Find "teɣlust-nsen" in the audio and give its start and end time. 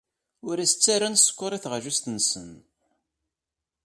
1.63-2.49